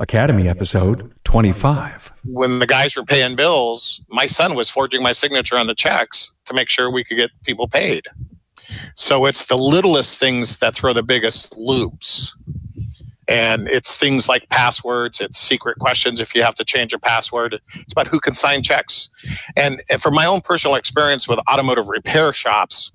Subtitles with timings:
[0.00, 2.12] Academy episode 25.
[2.24, 6.34] When the guys were paying bills, my son was forging my signature on the checks
[6.46, 8.08] to make sure we could get people paid.
[8.96, 12.34] So it's the littlest things that throw the biggest loops.
[13.28, 17.60] And it's things like passwords, it's secret questions if you have to change a password.
[17.74, 19.10] It's about who can sign checks.
[19.56, 22.90] And, and from my own personal experience with automotive repair shops,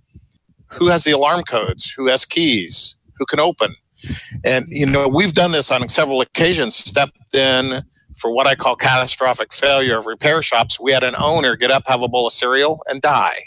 [0.67, 1.89] who has the alarm codes?
[1.89, 2.95] Who has keys?
[3.17, 3.73] Who can open?
[4.43, 7.83] And, you know, we've done this on several occasions, stepped in
[8.15, 10.79] for what I call catastrophic failure of repair shops.
[10.79, 13.45] We had an owner get up, have a bowl of cereal, and die.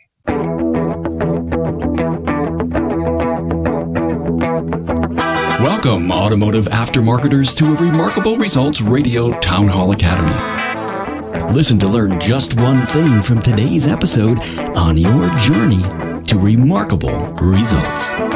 [5.63, 11.53] Welcome, automotive aftermarketers, to a Remarkable Results Radio Town Hall Academy.
[11.53, 14.39] Listen to learn just one thing from today's episode
[14.77, 15.83] on your journey
[16.25, 18.32] to remarkable results.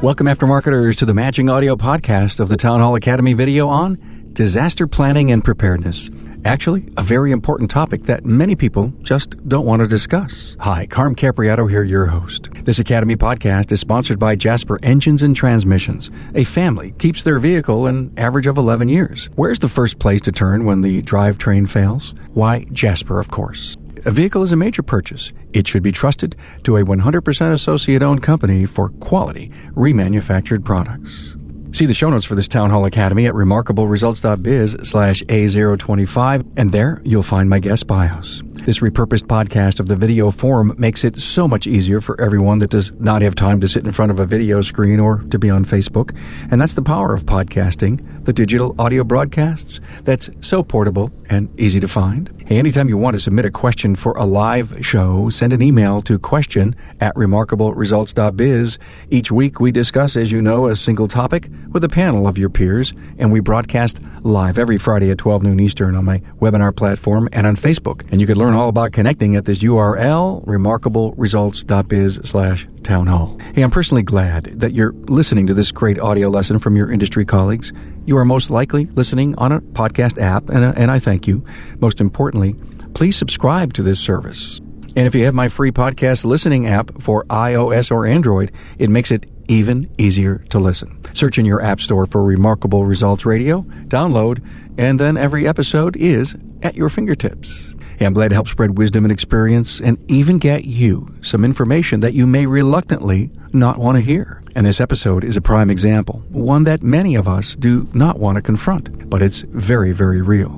[0.00, 3.98] Welcome, aftermarketers, to the Matching Audio podcast of the Town Hall Academy video on
[4.32, 6.08] disaster planning and preparedness.
[6.44, 10.56] Actually, a very important topic that many people just don't want to discuss.
[10.60, 12.48] Hi, Carm Capriotto here, your host.
[12.62, 16.12] This Academy podcast is sponsored by Jasper Engines and Transmissions.
[16.36, 19.28] A family keeps their vehicle an average of 11 years.
[19.34, 22.14] Where's the first place to turn when the drivetrain fails?
[22.34, 23.76] Why, Jasper, of course.
[24.08, 25.34] A vehicle is a major purchase.
[25.52, 31.36] It should be trusted to a 100% associate owned company for quality, remanufactured products.
[31.72, 37.02] See the show notes for this Town Hall Academy at remarkableresults.biz slash A025, and there
[37.04, 38.42] you'll find my guest bios.
[38.64, 42.70] This repurposed podcast of the video form makes it so much easier for everyone that
[42.70, 45.50] does not have time to sit in front of a video screen or to be
[45.50, 46.16] on Facebook.
[46.50, 51.80] And that's the power of podcasting, the digital audio broadcasts that's so portable and easy
[51.80, 52.37] to find.
[52.48, 56.00] Hey, anytime you want to submit a question for a live show, send an email
[56.00, 58.78] to question at remarkableresults.biz.
[59.10, 62.48] Each week we discuss, as you know, a single topic with a panel of your
[62.48, 67.28] peers, and we broadcast live every Friday at 12 noon Eastern on my webinar platform
[67.34, 68.10] and on Facebook.
[68.10, 73.38] And you can learn all about connecting at this URL, remarkableresults.biz slash town hall.
[73.54, 77.26] Hey, I'm personally glad that you're listening to this great audio lesson from your industry
[77.26, 77.70] colleagues.
[78.06, 81.44] You are most likely listening on a podcast app, and, uh, and I thank you.
[81.80, 82.54] Most importantly,
[82.94, 84.60] please subscribe to this service.
[84.96, 89.10] And if you have my free podcast listening app for iOS or Android, it makes
[89.10, 90.98] it even easier to listen.
[91.12, 94.42] Search in your app store for Remarkable Results Radio, download,
[94.78, 97.74] and then every episode is at your fingertips.
[98.06, 102.14] I'm glad to help spread wisdom and experience and even get you some information that
[102.14, 104.42] you may reluctantly not want to hear.
[104.54, 108.36] And this episode is a prime example, one that many of us do not want
[108.36, 110.50] to confront, but it's very, very real.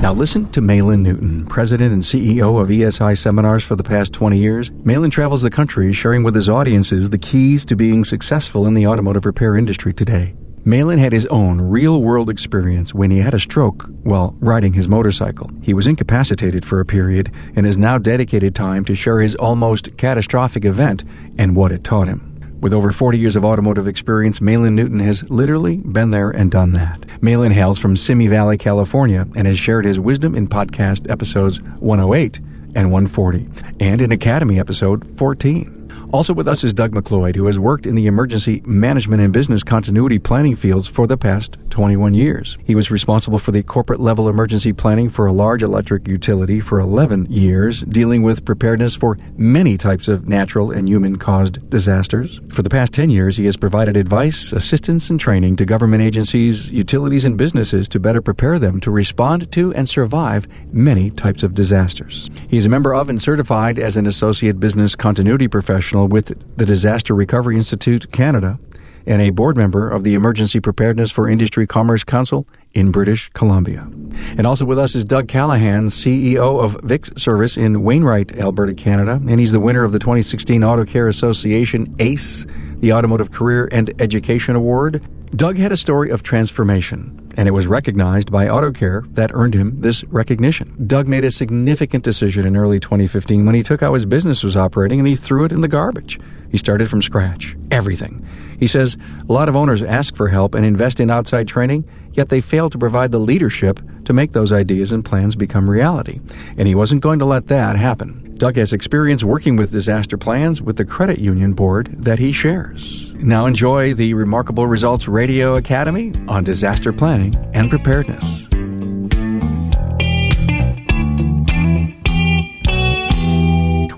[0.00, 4.38] Now listen to Maylan Newton, president and CEO of ESI Seminars for the past 20
[4.38, 4.70] years.
[4.70, 8.86] Maylan travels the country sharing with his audiences the keys to being successful in the
[8.86, 10.34] automotive repair industry today.
[10.64, 14.88] Maylan had his own real world experience when he had a stroke while riding his
[14.88, 15.50] motorcycle.
[15.62, 19.96] He was incapacitated for a period and has now dedicated time to share his almost
[19.96, 21.02] catastrophic event
[21.38, 22.26] and what it taught him.
[22.60, 26.72] With over 40 years of automotive experience, Maylan Newton has literally been there and done
[26.72, 27.00] that.
[27.22, 32.38] Maylan hails from Simi Valley, California, and has shared his wisdom in podcast episodes 108
[32.74, 33.48] and 140,
[33.80, 35.79] and in Academy episode 14.
[36.12, 39.62] Also with us is Doug McLeod, who has worked in the emergency management and business
[39.62, 42.58] continuity planning fields for the past 21 years.
[42.64, 46.80] He was responsible for the corporate level emergency planning for a large electric utility for
[46.80, 52.40] 11 years, dealing with preparedness for many types of natural and human caused disasters.
[52.48, 56.72] For the past 10 years, he has provided advice, assistance, and training to government agencies,
[56.72, 61.54] utilities, and businesses to better prepare them to respond to and survive many types of
[61.54, 62.28] disasters.
[62.48, 66.66] He is a member of and certified as an associate business continuity professional with the
[66.66, 68.58] Disaster Recovery Institute Canada
[69.06, 73.88] and a board member of the Emergency Preparedness for Industry Commerce Council in British Columbia.
[74.36, 79.12] And also with us is Doug Callahan, CEO of VIX Service in Wainwright, Alberta, Canada,
[79.12, 82.46] and he's the winner of the 2016 Auto Care Association ACE,
[82.78, 85.02] the Automotive Career and Education Award.
[85.30, 89.74] Doug had a story of transformation and it was recognized by AutoCare that earned him
[89.76, 90.76] this recognition.
[90.86, 94.58] Doug made a significant decision in early 2015 when he took how his business was
[94.58, 96.20] operating and he threw it in the garbage.
[96.50, 98.28] He started from scratch, everything.
[98.58, 102.28] He says a lot of owners ask for help and invest in outside training, yet
[102.28, 106.20] they fail to provide the leadership to make those ideas and plans become reality.
[106.58, 108.29] And he wasn't going to let that happen.
[108.40, 113.12] Doug has experience working with disaster plans with the credit union board that he shares.
[113.16, 118.48] Now enjoy the Remarkable Results Radio Academy on disaster planning and preparedness.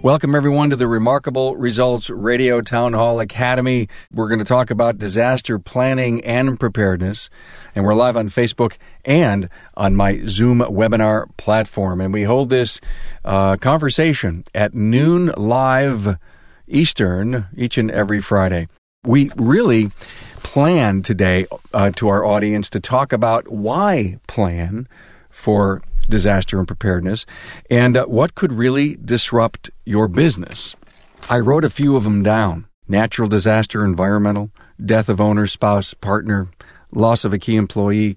[0.02, 3.88] Welcome, everyone, to the Remarkable Results Radio Town Hall Academy.
[4.12, 7.30] We're going to talk about disaster planning and preparedness,
[7.72, 12.00] and we're live on Facebook and on my Zoom webinar platform.
[12.00, 12.80] And we hold this
[13.24, 16.16] uh, conversation at noon live
[16.66, 18.66] Eastern each and every Friday.
[19.04, 19.92] We really
[20.38, 24.88] plan today uh, to our audience to talk about why plan
[25.32, 27.26] for disaster and preparedness,
[27.70, 30.76] and uh, what could really disrupt your business.
[31.28, 34.50] I wrote a few of them down natural disaster, environmental,
[34.84, 36.48] death of owner, spouse, partner,
[36.90, 38.16] loss of a key employee,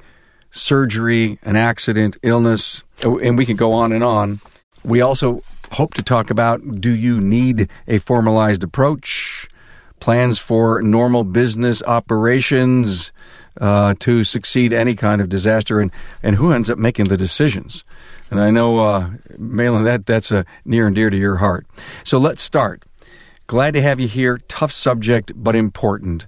[0.51, 4.39] surgery, an accident, illness, and we can go on and on.
[4.83, 9.47] We also hope to talk about do you need a formalized approach,
[9.99, 13.11] plans for normal business operations,
[13.59, 15.91] uh, to succeed any kind of disaster, and,
[16.23, 17.83] and who ends up making the decisions.
[18.31, 21.65] And I know, uh, Maylan, that that's a near and dear to your heart.
[22.03, 22.83] So let's start.
[23.47, 24.39] Glad to have you here.
[24.47, 26.27] Tough subject, but important.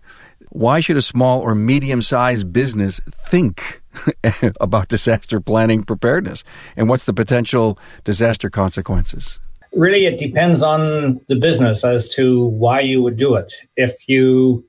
[0.49, 3.81] Why should a small or medium sized business think
[4.61, 6.43] about disaster planning preparedness?
[6.75, 9.39] And what's the potential disaster consequences?
[9.73, 13.53] Really, it depends on the business as to why you would do it.
[13.75, 14.65] If you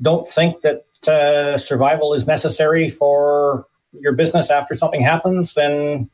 [0.00, 6.10] don't think that uh, survival is necessary for your business after something happens, then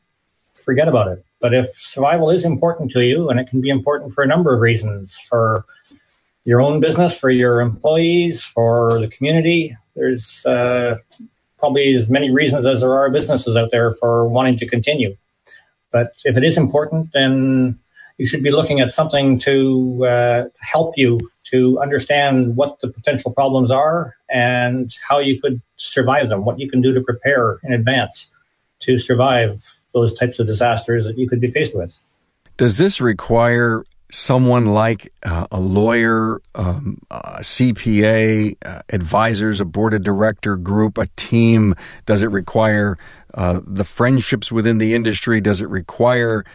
[0.55, 1.23] forget about it.
[1.39, 4.53] But if survival is important to you, and it can be important for a number
[4.53, 5.65] of reasons for
[6.45, 10.97] your own business, for your employees, for the community, there's uh,
[11.57, 15.15] probably as many reasons as there are businesses out there for wanting to continue.
[15.91, 17.79] But if it is important, then
[18.17, 23.31] you should be looking at something to uh, help you to understand what the potential
[23.31, 27.73] problems are and how you could survive them, what you can do to prepare in
[27.73, 28.31] advance
[28.81, 29.61] to survive
[29.93, 31.97] those types of disasters that you could be faced with.
[32.57, 39.93] Does this require someone like uh, a lawyer, um, a CPA, uh, advisors, a board
[39.93, 41.73] of director group, a team?
[42.05, 42.97] Does it require
[43.33, 45.41] uh, the friendships within the industry?
[45.41, 46.45] Does it require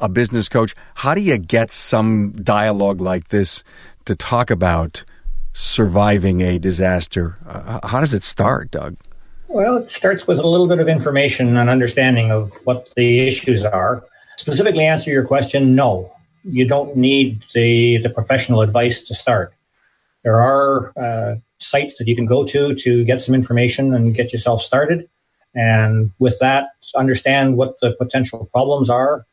[0.00, 0.74] a, business coach?
[0.94, 3.64] How do you get some dialogue like this
[4.04, 5.04] to talk about
[5.52, 7.36] surviving a disaster?
[7.46, 8.96] Uh, how does it start, Doug?
[9.48, 13.64] Well, it starts with a little bit of information and understanding of what the issues
[13.64, 14.04] are.
[14.36, 16.12] Specifically, answer your question no,
[16.44, 19.54] you don't need the, the professional advice to start.
[20.24, 24.32] There are uh, sites that you can go to to get some information and get
[24.32, 25.08] yourself started.
[25.54, 29.24] And with that, understand what the potential problems are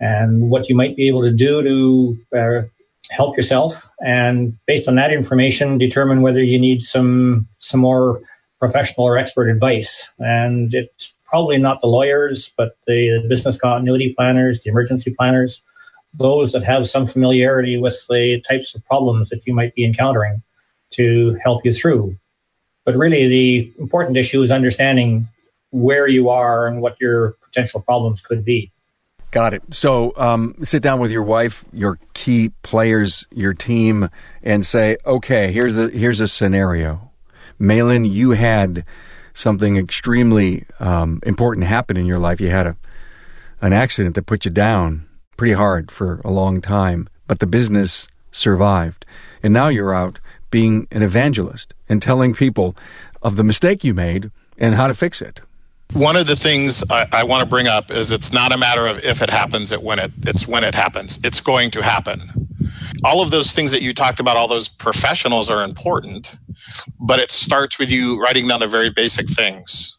[0.00, 2.62] and what you might be able to do to uh,
[3.10, 3.88] help yourself.
[4.00, 8.20] And based on that information, determine whether you need some some more
[8.58, 10.12] professional or expert advice.
[10.18, 15.62] And it's probably not the lawyers, but the business continuity planners, the emergency planners,
[16.14, 20.42] those that have some familiarity with the types of problems that you might be encountering
[20.90, 22.16] to help you through.
[22.84, 25.28] But really, the important issue is understanding
[25.70, 28.72] where you are and what your potential problems could be.
[29.30, 29.62] Got it.
[29.72, 34.08] So um, sit down with your wife, your key players, your team,
[34.42, 37.10] and say, okay, here's a here's a scenario.
[37.60, 38.86] Maylan, you had
[39.34, 42.40] something extremely um, important happen in your life.
[42.40, 42.76] You had a
[43.60, 48.08] an accident that put you down pretty hard for a long time, but the business
[48.30, 49.04] survived,
[49.42, 50.20] and now you're out
[50.50, 52.74] being an evangelist and telling people
[53.20, 55.42] of the mistake you made and how to fix it
[55.92, 58.86] one of the things I, I want to bring up is it's not a matter
[58.86, 61.18] of if it happens, it when it it's when it happens.
[61.24, 62.48] It's going to happen.
[63.04, 66.32] All of those things that you talked about, all those professionals are important,
[67.00, 69.98] but it starts with you writing down the very basic things: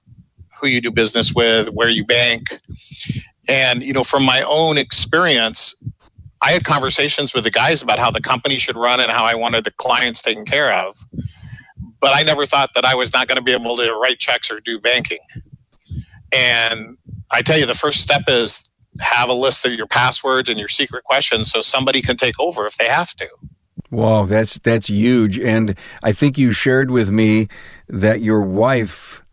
[0.60, 2.60] who you do business with, where you bank,
[3.48, 5.76] and you know, from my own experience,
[6.42, 9.36] I had conversations with the guys about how the company should run and how I
[9.36, 10.98] wanted the clients taken care of.
[12.00, 14.52] But I never thought that I was not going to be able to write checks
[14.52, 15.20] or do banking.
[16.34, 16.98] And
[17.32, 18.70] I tell you, the first step is
[19.00, 22.66] have a list of your passwords and your secret questions so somebody can take over
[22.66, 23.30] if they have to.
[23.92, 25.40] Wow, that's that's huge.
[25.40, 27.48] And I think you shared with me
[27.88, 29.24] that your wife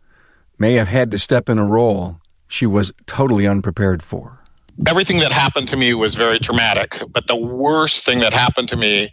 [0.57, 4.39] may have had to step in a role she was totally unprepared for.
[4.87, 8.77] Everything that happened to me was very traumatic, but the worst thing that happened to
[8.77, 9.11] me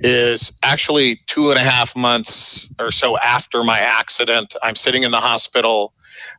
[0.00, 4.56] is actually two and a half months or so after my accident.
[4.62, 5.92] I'm sitting in the hospital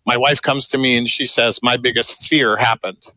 [0.06, 3.12] my wife comes to me and she says, My biggest fear happened.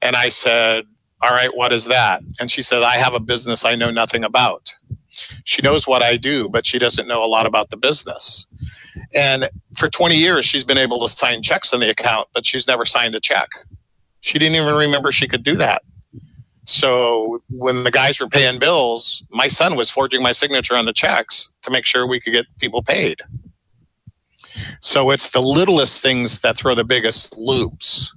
[0.00, 0.84] And I said,
[1.20, 2.22] All right, what is that?
[2.40, 4.74] And she said, I have a business I know nothing about.
[5.44, 8.46] She knows what I do, but she doesn't know a lot about the business.
[9.14, 12.66] And for 20 years, she's been able to sign checks on the account, but she's
[12.66, 13.50] never signed a check.
[14.20, 15.82] She didn't even remember she could do that.
[16.64, 20.92] So when the guys were paying bills, my son was forging my signature on the
[20.92, 23.20] checks to make sure we could get people paid.
[24.82, 28.12] So it's the littlest things that throw the biggest loops.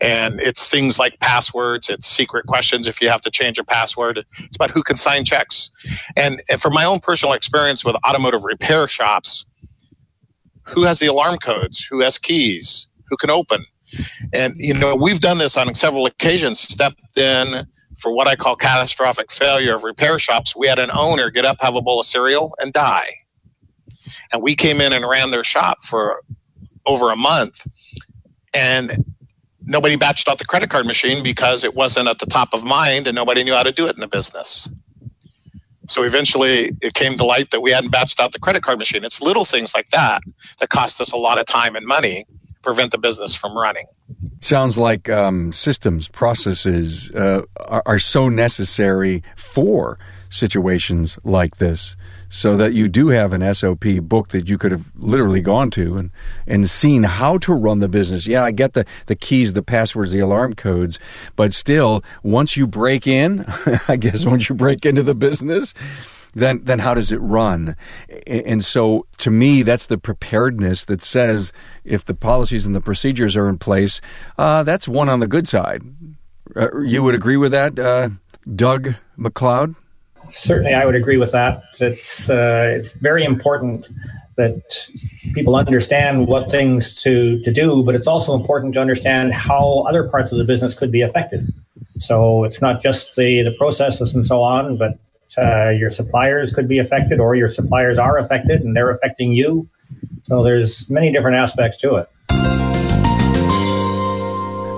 [0.00, 4.24] And it's things like passwords, it's secret questions if you have to change a password.
[4.38, 5.70] It's about who can sign checks.
[6.16, 9.46] And, and from my own personal experience with automotive repair shops,
[10.64, 11.84] who has the alarm codes?
[11.84, 12.88] Who has keys?
[13.08, 13.64] Who can open?
[14.32, 17.66] And, you know, we've done this on several occasions, stepped in
[17.98, 20.56] for what I call catastrophic failure of repair shops.
[20.56, 23.14] We had an owner get up, have a bowl of cereal, and die.
[24.32, 26.22] And we came in and ran their shop for
[26.86, 27.66] over a month.
[28.54, 29.04] And
[29.62, 33.06] nobody batched out the credit card machine because it wasn't at the top of mind
[33.06, 34.68] and nobody knew how to do it in the business.
[35.88, 39.04] So eventually it came to light that we hadn't batched out the credit card machine.
[39.04, 40.22] It's little things like that
[40.58, 42.26] that cost us a lot of time and money
[42.62, 43.86] prevent the business from running.
[44.40, 49.98] Sounds like um, systems, processes uh, are, are so necessary for
[50.30, 51.96] situations like this
[52.28, 55.96] so that you do have an SOP book that you could have literally gone to
[55.96, 56.10] and,
[56.46, 58.26] and seen how to run the business.
[58.26, 60.98] Yeah, I get the, the keys, the passwords, the alarm codes,
[61.36, 63.44] but still, once you break in,
[63.88, 65.74] I guess once you break into the business,
[66.34, 67.74] then then how does it run?
[68.26, 71.52] And so to me, that's the preparedness that says
[71.84, 74.00] if the policies and the procedures are in place,
[74.36, 75.82] uh, that's one on the good side.
[76.54, 78.10] Uh, you would agree with that, uh,
[78.54, 79.74] Doug McLeod?
[80.30, 81.62] Certainly, I would agree with that.
[81.80, 83.88] It's uh, it's very important
[84.36, 84.88] that
[85.34, 90.08] people understand what things to, to do, but it's also important to understand how other
[90.08, 91.52] parts of the business could be affected.
[91.98, 94.96] So it's not just the, the processes and so on, but
[95.36, 99.68] uh, your suppliers could be affected, or your suppliers are affected and they're affecting you.
[100.22, 102.08] So there's many different aspects to it.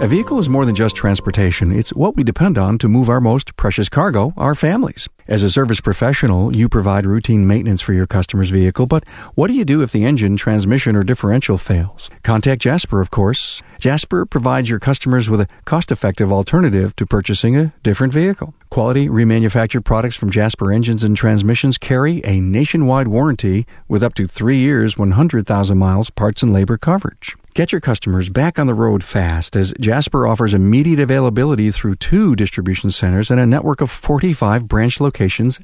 [0.03, 1.71] A vehicle is more than just transportation.
[1.71, 5.11] It's what we depend on to move our most precious cargo, our families.
[5.31, 9.05] As a service professional, you provide routine maintenance for your customer's vehicle, but
[9.37, 12.11] what do you do if the engine, transmission, or differential fails?
[12.25, 13.63] Contact Jasper, of course.
[13.79, 18.55] Jasper provides your customers with a cost-effective alternative to purchasing a different vehicle.
[18.71, 24.27] Quality remanufactured products from Jasper Engines and Transmissions carry a nationwide warranty with up to
[24.27, 27.37] three years, 100,000 miles parts and labor coverage.
[27.55, 32.37] Get your customers back on the road fast as Jasper offers immediate availability through two
[32.37, 35.20] distribution centers and a network of 45 branch locations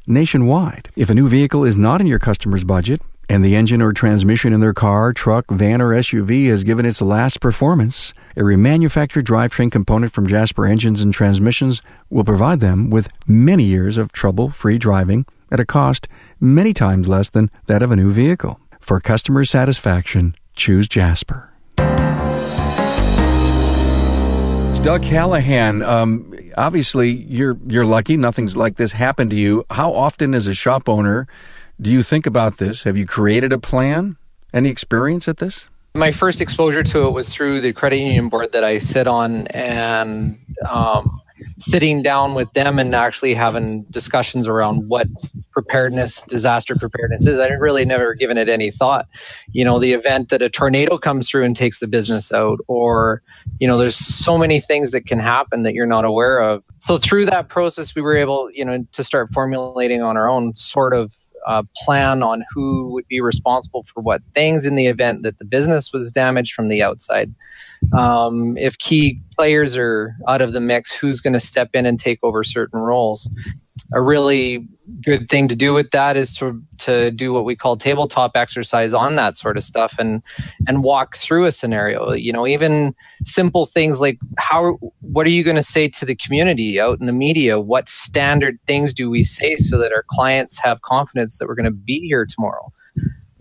[0.06, 0.90] nationwide.
[0.96, 4.52] If a new vehicle is not in your customer's budget, and the engine or transmission
[4.52, 9.70] in their car, truck, van, or SUV has given its last performance, a remanufactured drivetrain
[9.70, 14.78] component from Jasper Engines and Transmissions will provide them with many years of trouble free
[14.78, 16.06] driving at a cost
[16.40, 18.60] many times less than that of a new vehicle.
[18.80, 21.55] For customer satisfaction, choose Jasper.
[24.86, 28.16] Doug Callahan, um, obviously you're you're lucky.
[28.16, 29.64] Nothing's like this happened to you.
[29.68, 31.26] How often, as a shop owner,
[31.80, 32.84] do you think about this?
[32.84, 34.16] Have you created a plan?
[34.54, 35.68] Any experience at this?
[35.96, 39.48] My first exposure to it was through the credit union board that I sit on,
[39.48, 40.38] and
[40.70, 41.20] um,
[41.58, 45.06] sitting down with them and actually having discussions around what
[45.52, 47.38] preparedness, disaster preparedness is.
[47.38, 49.06] I didn't really never given it any thought.
[49.52, 53.22] You know, the event that a tornado comes through and takes the business out, or,
[53.58, 56.62] you know, there's so many things that can happen that you're not aware of.
[56.80, 60.54] So through that process, we were able, you know, to start formulating on our own
[60.56, 61.12] sort of
[61.46, 65.44] uh, plan on who would be responsible for what things in the event that the
[65.44, 67.32] business was damaged from the outside.
[67.92, 71.98] Um, if key players are out of the mix, who's going to step in and
[71.98, 73.28] take over certain roles?
[73.92, 74.66] A really
[75.02, 78.94] good thing to do with that is to to do what we call tabletop exercise
[78.94, 80.22] on that sort of stuff and
[80.66, 82.12] and walk through a scenario.
[82.12, 86.16] You know, even simple things like how what are you going to say to the
[86.16, 87.60] community out in the media?
[87.60, 91.72] What standard things do we say so that our clients have confidence that we're going
[91.72, 92.72] to be here tomorrow?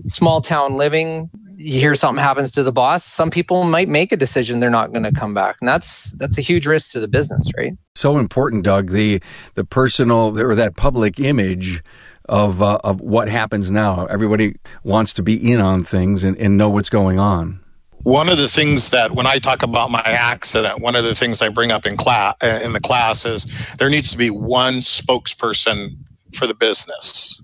[0.08, 4.18] Small town living, you hear something happens to the boss, some people might make a
[4.18, 7.08] decision they're not going to come back, and that's that's a huge risk to the
[7.08, 7.74] business, right?
[7.96, 8.92] So important, Doug.
[8.92, 9.22] The
[9.56, 11.84] the personal or that public image
[12.28, 14.06] of uh, of what happens now.
[14.08, 17.62] Everybody wants to be in on things and, and know what's going on.
[18.04, 21.42] One of the things that when I talk about my accident, one of the things
[21.42, 23.48] I bring up in class in the class is
[23.78, 25.98] there needs to be one spokesperson
[26.34, 27.42] for the business,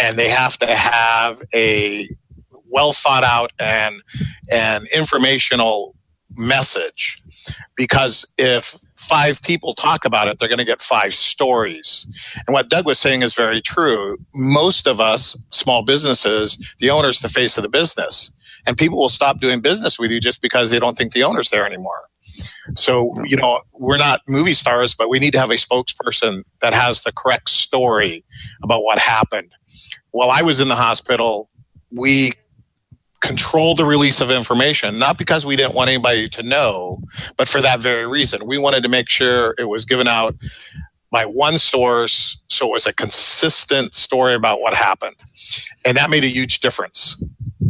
[0.00, 2.08] and they have to have a
[2.68, 4.02] well thought out and
[4.50, 5.94] and informational
[6.36, 7.22] message.
[7.76, 12.06] Because if five people talk about it they're going to get five stories.
[12.46, 14.18] And what doug was saying is very true.
[14.34, 18.32] Most of us small businesses the owner is the face of the business.
[18.66, 21.50] And people will stop doing business with you just because they don't think the owner's
[21.50, 22.08] there anymore.
[22.76, 26.74] So, you know, we're not movie stars, but we need to have a spokesperson that
[26.74, 28.24] has the correct story
[28.62, 29.52] about what happened.
[30.10, 31.48] While I was in the hospital,
[31.90, 32.32] we
[33.20, 37.02] controlled the release of information, not because we didn't want anybody to know,
[37.36, 38.46] but for that very reason.
[38.46, 40.36] We wanted to make sure it was given out
[41.10, 45.16] by one source so it was a consistent story about what happened.
[45.84, 47.22] And that made a huge difference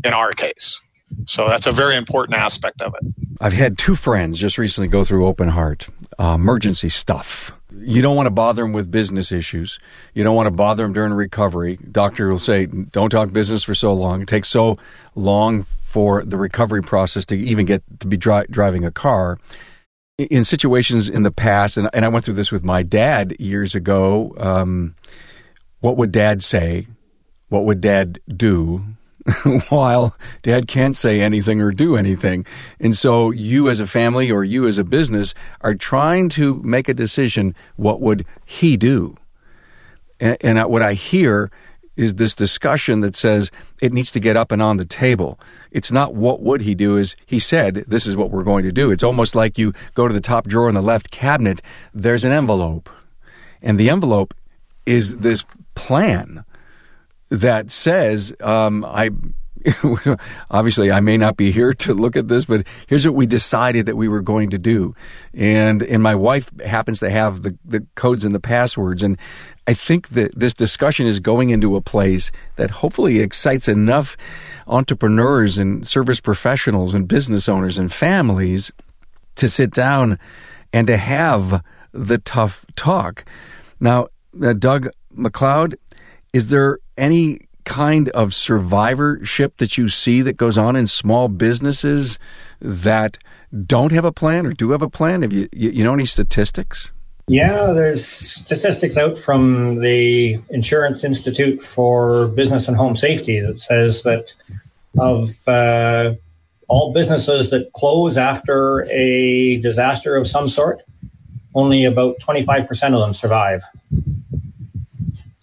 [0.04, 0.80] in our case.
[1.26, 3.14] So that's a very important aspect of it.
[3.40, 7.52] I've had two friends just recently go through open heart uh, emergency stuff.
[7.72, 9.78] You don't want to bother them with business issues.
[10.14, 11.78] You don't want to bother them during recovery.
[11.90, 14.22] Doctor will say, "Don't talk business for so long.
[14.22, 14.76] It takes so
[15.14, 19.38] long for the recovery process to even get to be dri- driving a car."
[20.18, 23.76] In situations in the past, and, and I went through this with my dad years
[23.76, 24.34] ago.
[24.38, 24.96] Um,
[25.80, 26.88] what would Dad say?
[27.50, 28.84] What would Dad do?
[29.68, 32.46] while dad can't say anything or do anything.
[32.80, 36.88] And so you as a family or you as a business are trying to make
[36.88, 39.16] a decision what would he do?
[40.20, 41.50] And, and what I hear
[41.96, 43.50] is this discussion that says
[43.82, 45.38] it needs to get up and on the table.
[45.72, 48.72] It's not what would he do is he said this is what we're going to
[48.72, 48.90] do.
[48.90, 51.60] It's almost like you go to the top drawer in the left cabinet,
[51.92, 52.88] there's an envelope.
[53.60, 54.32] And the envelope
[54.86, 55.44] is this
[55.74, 56.44] plan
[57.30, 59.10] that says, um, I
[60.50, 63.86] obviously I may not be here to look at this, but here's what we decided
[63.86, 64.94] that we were going to do.
[65.34, 69.02] And and my wife happens to have the, the codes and the passwords.
[69.02, 69.18] And
[69.66, 74.16] I think that this discussion is going into a place that hopefully excites enough
[74.66, 78.72] entrepreneurs and service professionals and business owners and families
[79.36, 80.18] to sit down
[80.72, 83.24] and to have the tough talk.
[83.80, 84.08] Now,
[84.42, 85.76] uh, Doug McLeod,
[86.32, 92.18] is there any kind of survivorship that you see that goes on in small businesses
[92.60, 93.18] that
[93.66, 95.22] don't have a plan or do have a plan?
[95.22, 96.92] Have you you know any statistics?
[97.28, 104.02] Yeah, there's statistics out from the Insurance Institute for Business and Home Safety that says
[104.04, 104.34] that
[104.98, 106.14] of uh,
[106.68, 110.80] all businesses that close after a disaster of some sort,
[111.54, 113.62] only about 25% of them survive.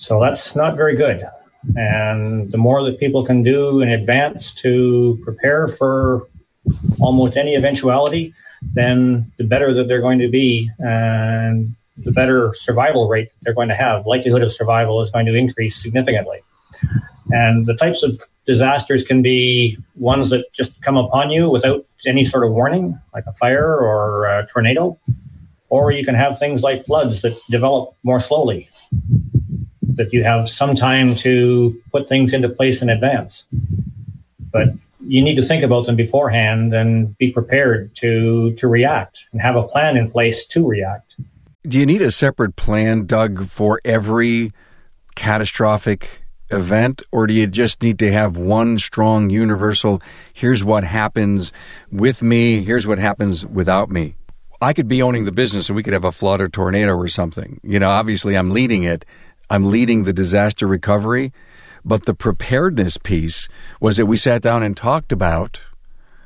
[0.06, 1.24] So that's not very good.
[1.76, 6.28] And the more that people can do in advance to prepare for
[7.00, 13.10] almost any eventuality, then the better that they're going to be and the better survival
[13.10, 14.06] rate they're going to have.
[14.06, 16.44] Likelihood of survival is going to increase significantly.
[17.32, 22.26] And the types of disasters can be ones that just come upon you without any
[22.26, 25.00] sort of warning, like a fire or a tornado,
[25.70, 28.70] or you can have things like floods that develop more slowly
[29.96, 33.46] that you have some time to put things into place in advance.
[34.52, 34.70] But
[35.08, 39.56] you need to think about them beforehand and be prepared to to react and have
[39.56, 41.16] a plan in place to react.
[41.68, 44.52] Do you need a separate plan, Doug, for every
[45.16, 50.02] catastrophic event, or do you just need to have one strong universal?
[50.34, 51.52] Here's what happens
[51.92, 52.64] with me.
[52.64, 54.16] Here's what happens without me.
[54.62, 57.08] I could be owning the business and we could have a flood or tornado or
[57.08, 57.60] something.
[57.64, 59.06] You know, obviously I'm leading it
[59.50, 61.32] I'm leading the disaster recovery.
[61.88, 63.48] But the preparedness piece
[63.80, 65.62] was that we sat down and talked about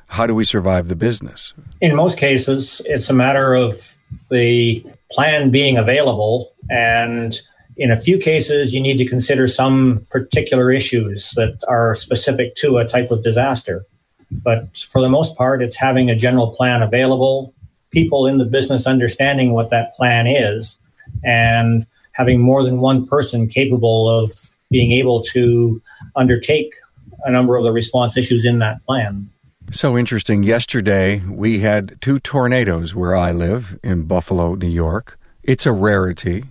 [0.08, 1.54] how do we survive the business.
[1.82, 3.98] In most cases, it's a matter of
[4.32, 6.54] the plan being available.
[6.70, 7.40] And
[7.76, 12.78] in a few cases, you need to consider some particular issues that are specific to
[12.78, 13.86] a type of disaster.
[14.32, 17.54] But for the most part, it's having a general plan available,
[17.92, 20.78] people in the business understanding what that plan is,
[21.24, 21.86] and
[22.20, 24.32] having more than one person capable of
[24.70, 25.82] being able to
[26.18, 26.76] undertake
[27.24, 29.30] a number of the response issues in that plan.
[29.72, 30.44] So interesting.
[30.44, 35.18] Yesterday, we had two tornadoes where I live in Buffalo, New York.
[35.44, 36.44] It's a rarity,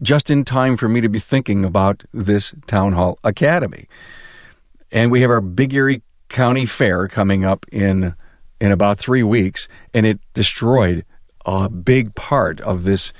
[0.00, 3.88] just in time for me to be thinking about this Town Hall Academy.
[4.92, 8.14] And we have our Big Erie County Fair coming up in
[8.60, 11.04] in about three weeks, and it destroyed
[11.44, 13.12] a big part of this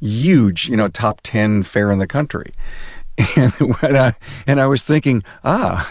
[0.00, 2.52] huge, you know, top 10 fair in the country.
[3.36, 4.14] And when I
[4.46, 5.90] and I was thinking, ah,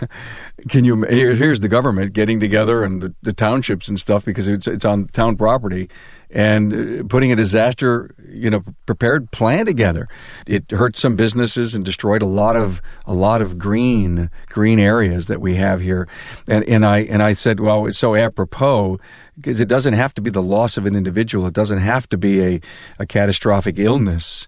[0.68, 1.04] can you?
[1.04, 4.86] Here, here's the government getting together and the, the, townships and stuff because it's it's
[4.86, 5.90] on town property,
[6.30, 10.08] and uh, putting a disaster, you know, prepared plan together.
[10.48, 15.28] It hurt some businesses and destroyed a lot of a lot of green green areas
[15.28, 16.08] that we have here.
[16.48, 19.00] And and I and I said, well, it's so apropos
[19.38, 21.48] because it doesn't have to be the loss of an individual.
[21.48, 22.62] It doesn't have to be a,
[23.00, 24.48] a catastrophic illness.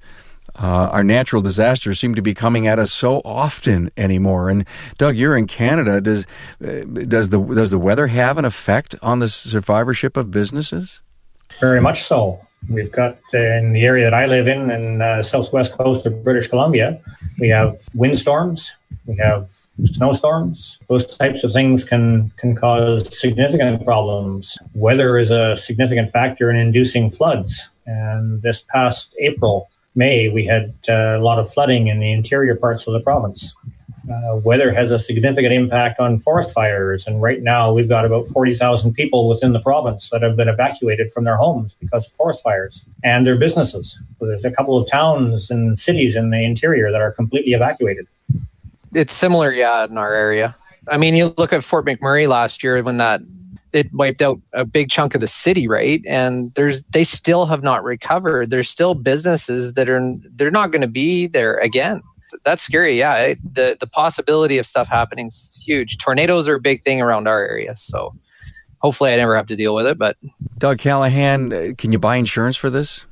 [0.56, 4.50] Uh, our natural disasters seem to be coming at us so often anymore.
[4.50, 4.66] And
[4.98, 6.02] Doug, you're in Canada.
[6.02, 6.26] Does
[6.64, 11.02] uh, does the does the weather have an effect on the survivorship of businesses?
[11.60, 12.40] Very much so.
[12.70, 16.06] We've got uh, in the area that I live in, in the uh, southwest coast
[16.06, 17.02] of British Columbia,
[17.40, 18.72] we have windstorms,
[19.08, 19.50] we have
[19.84, 20.78] snowstorms.
[20.88, 24.58] Those types of things can can cause significant problems.
[24.76, 27.70] Weather is a significant factor in inducing floods.
[27.88, 32.56] And this past April, May, we had uh, a lot of flooding in the interior
[32.56, 33.54] parts of the province.
[34.12, 38.28] Uh, weather has a significant impact on forest fires, and right now we've got about
[38.28, 42.42] 40,000 people within the province that have been evacuated from their homes because of forest
[42.42, 44.02] fires and their businesses.
[44.20, 48.08] So there's a couple of towns and cities in the interior that are completely evacuated.
[48.94, 50.56] It's similar, yeah, in our area.
[50.88, 53.22] I mean, you look at Fort McMurray last year when that
[53.74, 56.02] it wiped out a big chunk of the city, right?
[56.08, 58.50] And there's they still have not recovered.
[58.50, 62.02] There's still businesses that are they're not going to be there again.
[62.44, 62.98] That's scary.
[62.98, 65.98] Yeah, it, the the possibility of stuff happening is huge.
[65.98, 68.14] Tornadoes are a big thing around our area, so
[68.80, 69.98] hopefully I never have to deal with it.
[69.98, 70.18] But
[70.58, 73.06] Doug Callahan, can you buy insurance for this?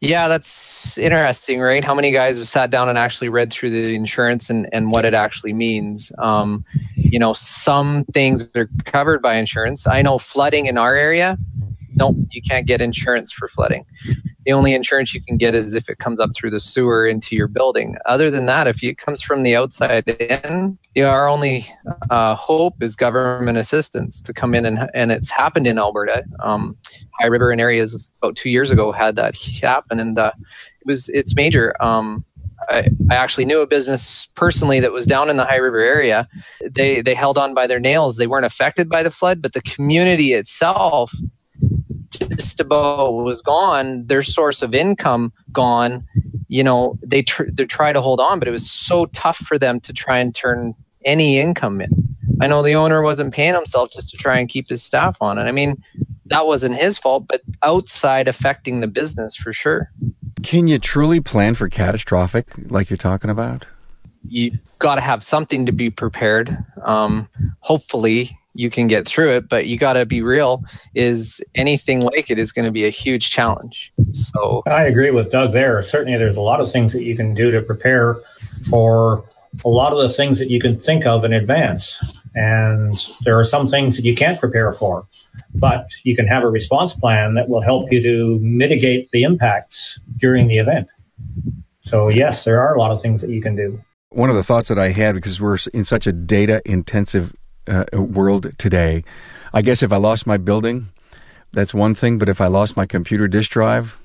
[0.00, 1.84] Yeah, that's interesting, right?
[1.84, 5.04] How many guys have sat down and actually read through the insurance and, and what
[5.04, 6.12] it actually means?
[6.18, 9.86] Um, you know, some things are covered by insurance.
[9.86, 11.38] I know flooding in our area,
[11.94, 13.84] nope, you can't get insurance for flooding
[14.46, 17.34] the only insurance you can get is if it comes up through the sewer into
[17.34, 17.96] your building.
[18.06, 21.66] Other than that, if it comes from the outside in, our only
[22.10, 26.22] uh, hope is government assistance to come in and and it's happened in Alberta.
[26.38, 26.76] Um,
[27.18, 31.08] High River and areas about two years ago had that happen, and uh, it was
[31.08, 31.74] it's major.
[31.82, 32.24] Um,
[32.68, 36.28] I, I, actually knew a business personally that was down in the High River area.
[36.70, 38.16] They they held on by their nails.
[38.16, 41.12] They weren't affected by the flood, but the community itself
[42.10, 46.06] just about was gone, their source of income gone,
[46.48, 49.58] you know, they tr- they try to hold on, but it was so tough for
[49.58, 51.90] them to try and turn any income in.
[52.40, 55.38] I know the owner wasn't paying himself just to try and keep his staff on,
[55.38, 55.82] and I mean,
[56.26, 59.90] that wasn't his fault, but outside affecting the business for sure.
[60.42, 63.66] Can you truly plan for catastrophic like you're talking about?
[64.28, 66.56] You got to have something to be prepared.
[66.84, 67.28] Um,
[67.60, 70.62] hopefully, you can get through it, but you got to be real.
[70.94, 73.92] Is anything like it is going to be a huge challenge.
[74.12, 75.80] So I agree with Doug there.
[75.82, 78.18] Certainly, there's a lot of things that you can do to prepare
[78.68, 79.24] for
[79.64, 81.98] a lot of the things that you can think of in advance.
[82.34, 85.06] And there are some things that you can't prepare for,
[85.54, 89.98] but you can have a response plan that will help you to mitigate the impacts
[90.18, 90.88] during the event.
[91.80, 93.82] So, yes, there are a lot of things that you can do.
[94.10, 97.34] One of the thoughts that I had, because we're in such a data intensive
[97.68, 99.04] uh, world today.
[99.52, 100.88] I guess if I lost my building,
[101.52, 103.98] that's one thing, but if I lost my computer disk drive,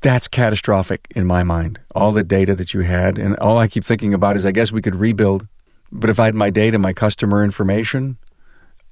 [0.00, 1.78] that's catastrophic in my mind.
[1.94, 4.72] All the data that you had, and all I keep thinking about is I guess
[4.72, 5.46] we could rebuild,
[5.92, 8.16] but if I had my data, my customer information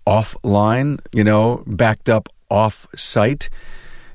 [0.07, 3.49] offline, you know, backed up off site,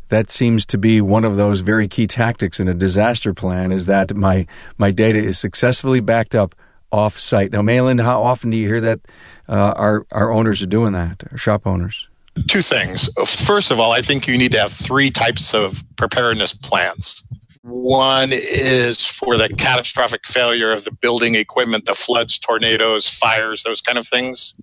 [0.09, 3.85] that seems to be one of those very key tactics in a disaster plan is
[3.87, 6.55] that my my data is successfully backed up
[6.91, 7.51] off site.
[7.51, 8.99] Now, Maylan, how often do you hear that
[9.47, 12.07] uh, our our owners are doing that, our shop owners?
[12.47, 13.09] Two things.
[13.25, 17.27] First of all, I think you need to have three types of preparedness plans.
[17.63, 23.81] One is for the catastrophic failure of the building equipment, the floods, tornadoes, fires, those
[23.81, 24.53] kind of things.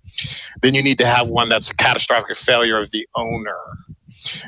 [0.62, 3.58] Then you need to have one that's a catastrophic failure of the owner.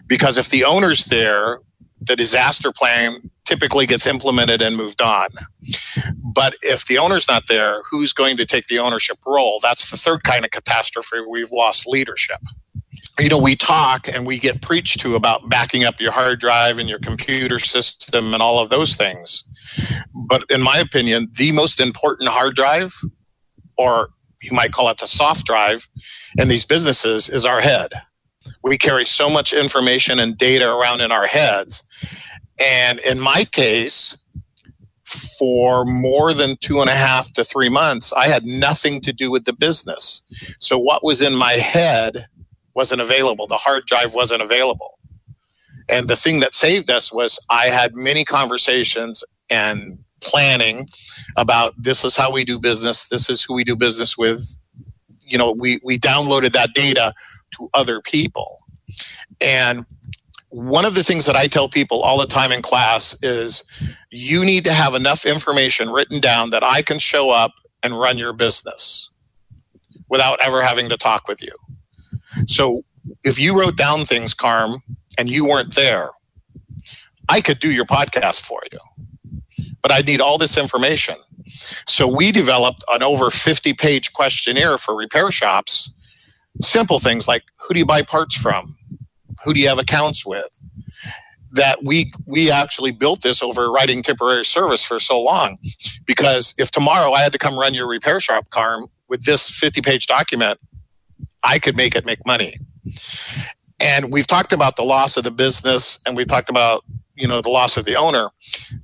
[0.06, 1.60] Because if the owner's there,
[2.00, 5.28] the disaster plan typically gets implemented and moved on.
[6.14, 9.60] But if the owner's not there, who's going to take the ownership role?
[9.62, 11.18] That's the third kind of catastrophe.
[11.28, 12.40] We've lost leadership.
[13.18, 16.78] You know, we talk and we get preached to about backing up your hard drive
[16.78, 19.44] and your computer system and all of those things.
[20.14, 22.92] But in my opinion, the most important hard drive,
[23.78, 24.10] or
[24.42, 25.88] you might call it the soft drive
[26.36, 27.92] in these businesses, is our head
[28.62, 31.82] we carry so much information and data around in our heads.
[32.64, 34.16] And in my case,
[35.38, 39.30] for more than two and a half to three months, I had nothing to do
[39.30, 40.22] with the business.
[40.58, 42.26] So what was in my head
[42.74, 43.46] wasn't available.
[43.46, 44.98] The hard drive wasn't available.
[45.88, 50.88] And the thing that saved us was I had many conversations and planning
[51.36, 54.42] about this is how we do business, this is who we do business with.
[55.20, 57.14] You know, we, we downloaded that data
[57.56, 58.58] to other people.
[59.40, 59.86] And
[60.56, 63.62] one of the things that I tell people all the time in class is
[64.10, 68.16] you need to have enough information written down that I can show up and run
[68.16, 69.10] your business
[70.08, 71.52] without ever having to talk with you.
[72.48, 72.86] So
[73.22, 74.82] if you wrote down things, Carm,
[75.18, 76.08] and you weren't there,
[77.28, 78.78] I could do your podcast for you.
[79.82, 81.16] But I need all this information.
[81.86, 85.90] So we developed an over 50 page questionnaire for repair shops
[86.62, 88.76] Simple things like who do you buy parts from?
[89.44, 90.58] Who do you have accounts with?
[91.52, 95.58] That we we actually built this over writing temporary service for so long,
[96.04, 99.80] because if tomorrow I had to come run your repair shop, Carm, with this 50
[99.80, 100.58] page document,
[101.42, 102.56] I could make it make money.
[103.78, 107.40] And we've talked about the loss of the business, and we've talked about you know
[107.40, 108.30] the loss of the owner.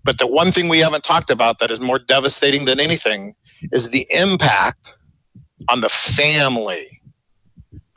[0.05, 3.35] But the one thing we haven't talked about that is more devastating than anything
[3.73, 4.97] is the impact
[5.69, 7.03] on the family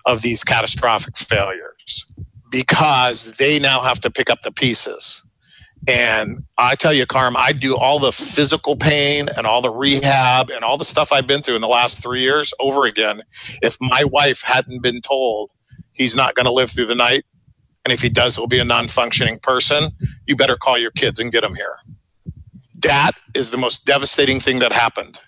[0.05, 2.05] of these catastrophic failures
[2.55, 5.21] because they now have to pick up the pieces.
[5.89, 10.49] And I tell you, Carm, I do all the physical pain and all the rehab
[10.49, 13.23] and all the stuff I've been through in the last three years over again.
[13.61, 15.51] If my wife hadn't been told
[15.91, 17.25] he's not going to live through the night,
[17.83, 19.91] and if he does, he'll be a non functioning person,
[20.25, 21.75] you better call your kids and get them here.
[22.83, 25.19] That is the most devastating thing that happened.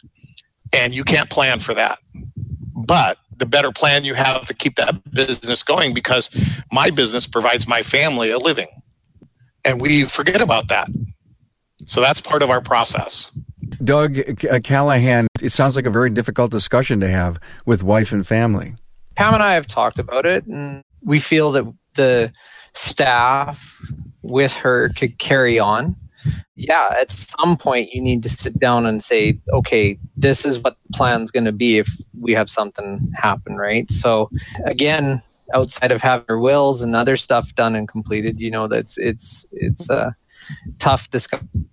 [0.73, 1.99] And you can't plan for that.
[2.73, 6.29] But the better plan you have to keep that business going because
[6.71, 8.67] my business provides my family a living.
[9.63, 10.87] And we forget about that.
[11.85, 13.31] So that's part of our process.
[13.83, 18.25] Doug uh, Callahan, it sounds like a very difficult discussion to have with wife and
[18.25, 18.75] family.
[19.15, 22.31] Pam and I have talked about it, and we feel that the
[22.73, 23.81] staff
[24.21, 25.95] with her could carry on.
[26.55, 30.77] Yeah, at some point you need to sit down and say, okay, this is what
[30.87, 33.89] the plan's going to be if we have something happen, right?
[33.91, 34.29] So
[34.65, 35.21] again,
[35.53, 39.45] outside of having her wills and other stuff done and completed, you know, that's it's
[39.51, 40.15] it's a
[40.79, 41.69] tough discussion.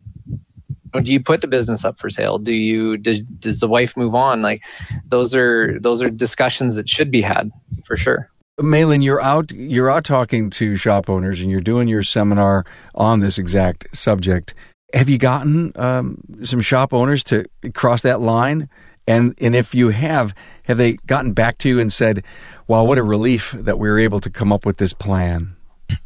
[0.92, 2.38] Do you put the business up for sale?
[2.38, 4.42] Do you does, does the wife move on?
[4.42, 4.62] Like
[5.08, 7.50] those are those are discussions that should be had
[7.84, 8.30] for sure.
[8.60, 12.64] Maylan, you're out you're out talking to shop owners and you're doing your seminar
[12.94, 14.54] on this exact subject.
[14.92, 18.68] Have you gotten um, some shop owners to cross that line?
[19.08, 22.22] And and if you have, have they gotten back to you and said,
[22.68, 25.56] "Wow, what a relief that we were able to come up with this plan"?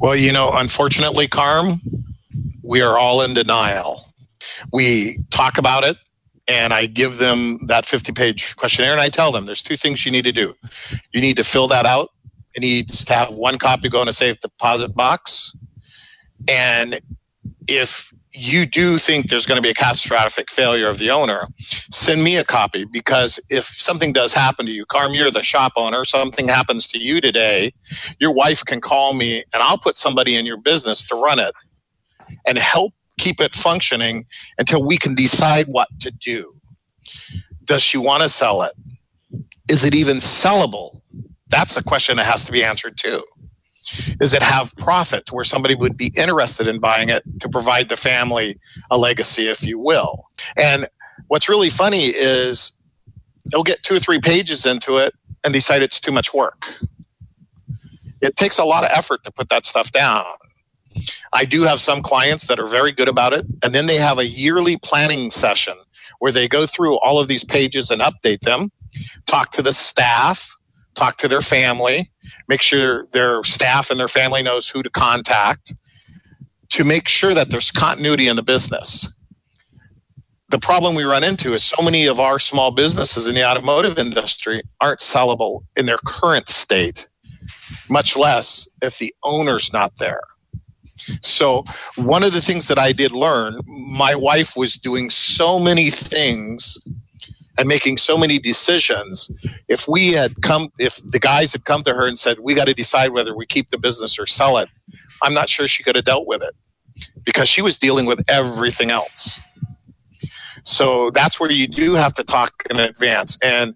[0.01, 1.81] Well, you know, unfortunately, Carm,
[2.63, 4.01] we are all in denial.
[4.73, 5.97] We talk about it,
[6.49, 10.05] and I give them that 50 page questionnaire, and I tell them there's two things
[10.05, 10.57] you need to do.
[11.13, 12.11] You need to fill that out
[12.55, 15.55] it needs to have one copy go in a safe deposit box.
[16.49, 17.01] And
[17.69, 21.49] if you do think there's going to be a catastrophic failure of the owner,
[21.91, 25.73] send me a copy because if something does happen to you, Carm, you're the shop
[25.77, 27.73] owner, something happens to you today,
[28.19, 31.55] your wife can call me and I'll put somebody in your business to run it
[32.47, 34.27] and help keep it functioning
[34.59, 36.55] until we can decide what to do.
[37.65, 38.73] Does she want to sell it?
[39.69, 41.01] Is it even sellable?
[41.49, 43.25] That's a question that has to be answered too.
[44.19, 47.97] Does it have profit where somebody would be interested in buying it to provide the
[47.97, 48.59] family
[48.91, 50.29] a legacy, if you will?
[50.57, 50.87] And
[51.29, 52.73] what's really funny is
[53.51, 56.71] they'll get two or three pages into it and decide it's too much work.
[58.21, 60.25] It takes a lot of effort to put that stuff down.
[61.33, 64.19] I do have some clients that are very good about it, and then they have
[64.19, 65.75] a yearly planning session
[66.19, 68.73] where they go through all of these pages and update them,
[69.27, 70.58] talk to the staff,
[70.99, 72.11] talk to their family,
[72.49, 75.73] make sure their staff and their family knows who to contact
[76.71, 79.13] to make sure that there's continuity in the business.
[80.51, 83.99] The problem we run into is so many of our small businesses in the automotive
[83.99, 87.09] industry aren't sellable in their current state,
[87.89, 90.23] much less if the owner's not there.
[91.23, 91.65] So,
[91.97, 96.77] one of the things that I did learn, my wife was doing so many things
[97.59, 99.31] and making so many decisions.
[99.69, 102.67] If we had come, if the guys had come to her and said, we got
[102.69, 104.71] to decide whether we keep the business or sell it,
[105.23, 106.55] I'm not sure she could have dealt with it
[107.25, 109.41] because she was dealing with everything else.
[110.65, 113.39] So that's where you do have to talk in advance.
[113.43, 113.75] And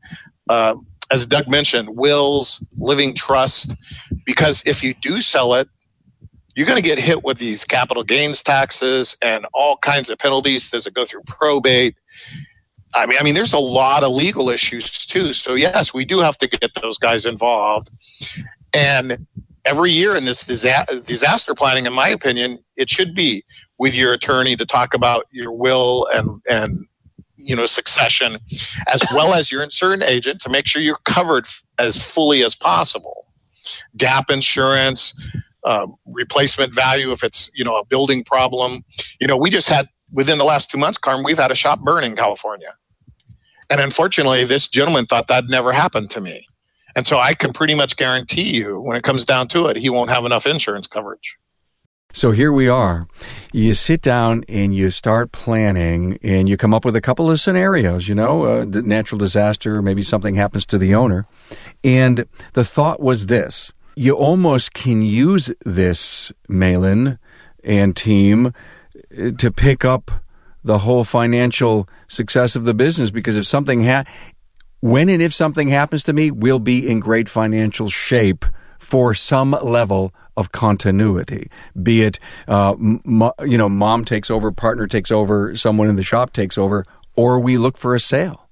[0.48, 0.76] uh,
[1.10, 3.74] as Doug mentioned, wills, living trust,
[4.26, 5.68] because if you do sell it,
[6.54, 10.70] you're going to get hit with these capital gains taxes and all kinds of penalties.
[10.70, 11.96] Does it go through probate?
[12.94, 15.32] I mean, I mean, there's a lot of legal issues too.
[15.32, 17.90] So yes, we do have to get those guys involved.
[18.74, 19.26] And
[19.64, 23.44] every year in this disaster planning, in my opinion, it should be
[23.78, 26.86] with your attorney to talk about your will and and
[27.36, 28.38] you know succession,
[28.92, 31.46] as well as your insurance agent to make sure you're covered
[31.78, 33.26] as fully as possible.
[33.96, 35.14] Gap insurance,
[35.64, 38.84] uh, replacement value if it's you know a building problem.
[39.20, 41.80] You know, we just had within the last two months, Carm, we've had a shop
[41.80, 42.74] burn in California.
[43.72, 46.46] And unfortunately, this gentleman thought that'd never happened to me.
[46.94, 49.88] And so I can pretty much guarantee you, when it comes down to it, he
[49.88, 51.38] won't have enough insurance coverage.
[52.12, 53.08] So here we are.
[53.50, 57.40] You sit down and you start planning, and you come up with a couple of
[57.40, 58.08] scenarios.
[58.08, 61.26] You know, uh, natural disaster, maybe something happens to the owner,
[61.82, 67.18] and the thought was this: you almost can use this, Maylan
[67.64, 68.52] and team,
[69.38, 70.10] to pick up
[70.64, 74.04] the whole financial success of the business because if something ha-
[74.80, 78.44] when and if something happens to me, we'll be in great financial shape
[78.78, 81.48] for some level of continuity.
[81.80, 86.32] Be it, uh, you know, mom takes over, partner takes over, someone in the shop
[86.32, 88.48] takes over, or we look for a sale.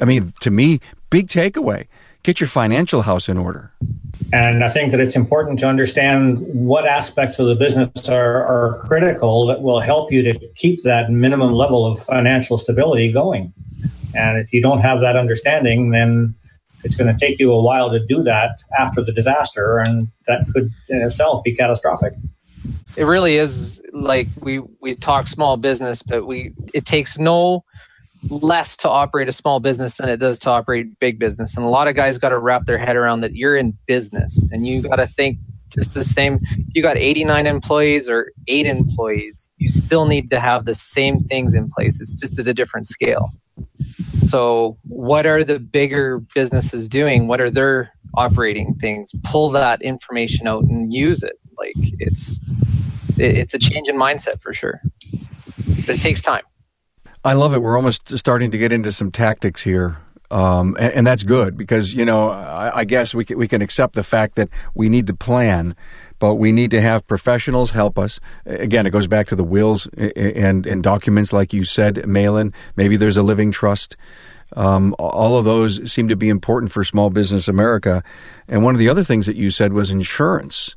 [0.00, 1.86] I mean, to me, big takeaway
[2.22, 3.72] get your financial house in order.
[4.32, 8.78] And I think that it's important to understand what aspects of the business are, are
[8.80, 13.52] critical that will help you to keep that minimum level of financial stability going.
[14.14, 16.34] And if you don't have that understanding, then
[16.84, 20.46] it's going to take you a while to do that after the disaster, and that
[20.52, 22.14] could in itself be catastrophic.
[22.96, 27.64] It really is like we we talk small business, but we it takes no
[28.28, 31.56] less to operate a small business than it does to operate big business.
[31.56, 34.44] And a lot of guys got to wrap their head around that you're in business
[34.52, 35.38] and you got to think
[35.70, 36.40] just the same.
[36.72, 41.54] You got 89 employees or eight employees, you still need to have the same things
[41.54, 42.00] in place.
[42.00, 43.30] It's just at a different scale.
[44.26, 47.26] So, what are the bigger businesses doing?
[47.26, 49.12] What are their operating things?
[49.24, 51.38] Pull that information out and use it.
[51.56, 52.38] Like it's
[53.16, 54.80] it's a change in mindset for sure,
[55.86, 56.42] but it takes time.
[57.24, 57.60] I love it.
[57.60, 59.98] We're almost starting to get into some tactics here.
[60.30, 63.62] Um, and, and, that's good because you know I, I guess we can, we can
[63.62, 65.74] accept the fact that we need to plan,
[66.20, 68.20] but we need to have professionals help us.
[68.46, 72.54] Again, it goes back to the wills and and documents, like you said, Maylan.
[72.76, 73.96] Maybe there's a living trust.
[74.56, 78.04] Um, all of those seem to be important for small business America.
[78.46, 80.76] And one of the other things that you said was insurance.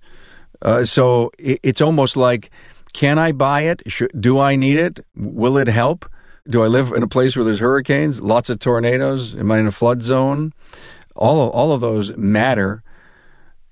[0.63, 2.49] Uh, so it, it's almost like,
[2.93, 3.84] can I buy it?
[4.19, 5.06] Do I need it?
[5.15, 6.10] Will it help?
[6.47, 9.34] Do I live in a place where there's hurricanes, lots of tornadoes?
[9.36, 10.51] Am I in a flood zone?
[11.15, 12.84] All of, all of those matter.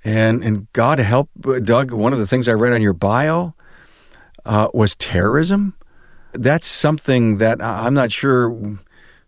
[0.05, 1.29] And and God help
[1.63, 1.91] Doug.
[1.91, 3.53] One of the things I read on your bio
[4.45, 5.75] uh, was terrorism.
[6.33, 8.79] That's something that I'm not sure.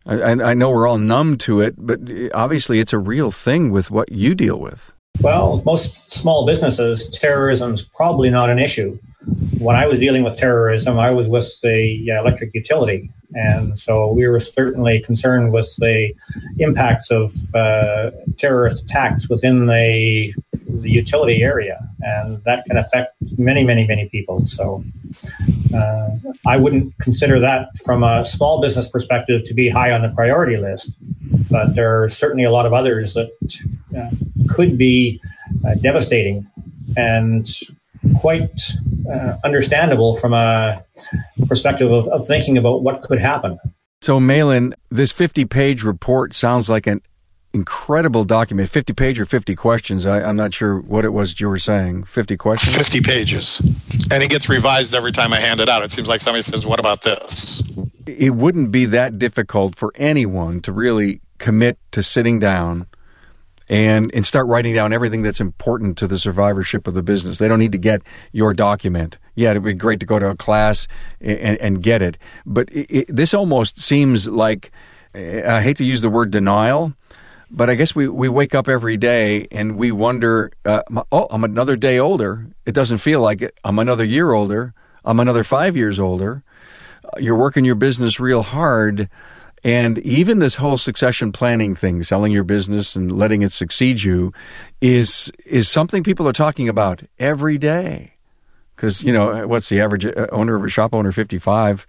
[0.06, 2.00] I, I know we're all numb to it, but
[2.34, 4.96] obviously it's a real thing with what you deal with.
[5.22, 8.98] Well, most small businesses, terrorism's probably not an issue.
[9.60, 14.28] When I was dealing with terrorism, I was with the electric utility, and so we
[14.28, 16.14] were certainly concerned with the
[16.60, 20.34] impacts of uh, terrorist attacks within the,
[20.68, 21.80] the, utility area.
[22.02, 24.46] And that can affect many, many, many people.
[24.48, 24.84] So
[25.74, 26.10] uh,
[26.46, 30.58] I wouldn't consider that from a small business perspective to be high on the priority
[30.58, 30.92] list.
[31.50, 33.32] But there are certainly a lot of others that
[33.98, 34.12] uh,
[34.48, 35.22] could be
[35.66, 36.46] uh, devastating.
[36.96, 37.50] And
[38.20, 38.62] quite
[39.12, 40.84] uh, understandable from a
[41.48, 43.60] perspective of, of thinking about what could happen.
[44.02, 47.02] So, Maylan, this 50 page report sounds like an
[47.54, 48.70] incredible document.
[48.70, 50.06] 50 page or 50 questions?
[50.06, 52.04] I, am not sure what it was you were saying.
[52.04, 52.76] 50 questions?
[52.76, 53.60] 50 pages.
[54.12, 55.84] And it gets revised every time i hand it out.
[55.84, 57.62] It seems like somebody says what about this?
[58.06, 62.88] It wouldn't be that difficult for anyone to really commit to sitting down
[63.70, 67.38] and and start writing down everything that's important to the survivorship of the business.
[67.38, 69.18] They don't need to get your document.
[69.36, 70.88] Yeah, it'd be great to go to a class
[71.20, 74.72] and, and get it, but it, it, this almost seems like
[75.16, 76.94] I hate to use the word denial,
[77.52, 81.44] but I guess we, we wake up every day and we wonder, uh, oh, I'm
[81.44, 82.48] another day older.
[82.66, 83.56] It doesn't feel like it.
[83.64, 84.74] I'm another year older.
[85.06, 86.44] I'm another five years older.
[87.20, 89.08] You're working your business real hard
[89.64, 94.34] and even this whole succession planning thing, selling your business and letting it succeed you,
[94.82, 98.14] is is something people are talking about every day.
[98.76, 101.12] Because you know what's the average uh, owner of a shop owner?
[101.12, 101.88] Fifty five.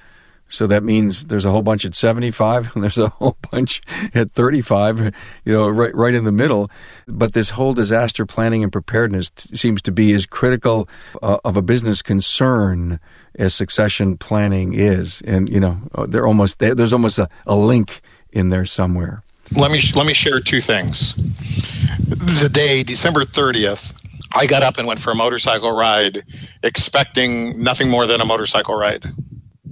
[0.55, 3.83] So that means there's a whole bunch at 75 and there's a whole bunch
[4.15, 5.13] at 35,
[5.45, 6.71] you know, right, right in the middle.
[7.09, 10.89] But this whole disaster planning and preparedness t- seems to be as critical
[11.23, 13.01] uh, of a business concern
[13.37, 15.23] as succession planning is.
[15.23, 19.25] And, you know, uh, they're almost, there's almost a, a link in there somewhere.
[19.57, 21.15] Let me, let me share two things.
[21.17, 23.93] The day, December 30th,
[24.33, 26.25] I got up and went for a motorcycle ride,
[26.63, 29.05] expecting nothing more than a motorcycle ride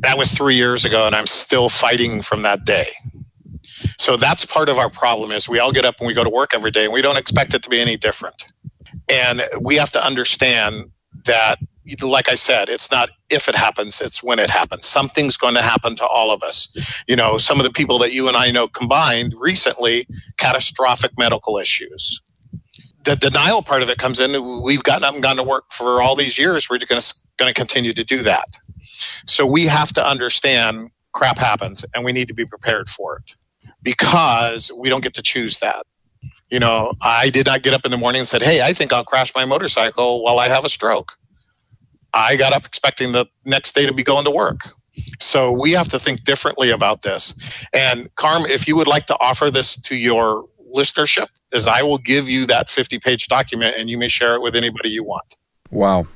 [0.03, 2.93] that was three years ago, and I'm still fighting from that day.
[3.99, 6.31] So that's part of our problem is we all get up and we go to
[6.31, 8.47] work every day and we don't expect it to be any different.
[9.11, 10.91] And we have to understand
[11.27, 11.59] that
[12.03, 14.87] like I said, it's not if it happens, it's when it happens.
[14.87, 16.69] Something's going to happen to all of us.
[17.09, 20.07] You know, some of the people that you and I know combined recently,
[20.39, 22.21] catastrophic medical issues.
[23.05, 24.63] The denial part of it comes in.
[24.63, 26.71] We've gotten up and gone to work for all these years.
[26.71, 28.47] We're going to, going to continue to do that.
[29.27, 33.35] So we have to understand crap happens and we need to be prepared for it
[33.83, 35.87] because we don't get to choose that.
[36.49, 38.93] You know, I did not get up in the morning and said, Hey, I think
[38.93, 41.17] I'll crash my motorcycle while I have a stroke.
[42.15, 44.61] I got up expecting the next day to be going to work.
[45.19, 47.35] So we have to think differently about this.
[47.73, 51.99] And Carm, if you would like to offer this to your listenership, is I will
[51.99, 55.37] give you that 50 page document and you may share it with anybody you want.
[55.71, 56.07] Wow.